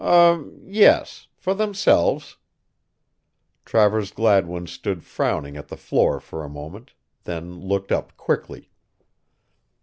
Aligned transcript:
"H'm, 0.03 0.57
yes 0.65 1.27
for 1.35 1.53
themselves." 1.53 2.37
Travers 3.65 4.09
Gladwin 4.11 4.65
stood 4.65 5.03
frowning 5.03 5.55
at 5.57 5.67
the 5.67 5.77
floor 5.77 6.19
for 6.19 6.43
a 6.43 6.49
moment, 6.49 6.93
then 7.25 7.59
looked 7.61 7.91
up 7.91 8.17
quickly. 8.17 8.71